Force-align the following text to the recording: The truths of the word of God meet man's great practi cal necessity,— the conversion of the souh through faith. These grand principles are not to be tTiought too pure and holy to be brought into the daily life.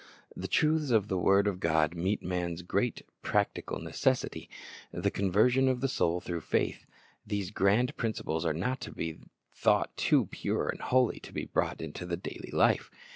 The 0.35 0.47
truths 0.47 0.89
of 0.89 1.09
the 1.09 1.17
word 1.19 1.45
of 1.45 1.59
God 1.59 1.93
meet 1.93 2.23
man's 2.23 2.63
great 2.63 3.05
practi 3.21 3.63
cal 3.63 3.77
necessity,— 3.77 4.49
the 4.91 5.11
conversion 5.11 5.67
of 5.67 5.79
the 5.79 5.85
souh 5.87 6.19
through 6.23 6.41
faith. 6.41 6.87
These 7.27 7.51
grand 7.51 7.95
principles 7.97 8.43
are 8.43 8.51
not 8.51 8.81
to 8.81 8.91
be 8.91 9.19
tTiought 9.55 9.89
too 9.95 10.25
pure 10.31 10.69
and 10.69 10.81
holy 10.81 11.19
to 11.19 11.31
be 11.31 11.45
brought 11.45 11.81
into 11.81 12.07
the 12.07 12.17
daily 12.17 12.49
life. 12.51 12.89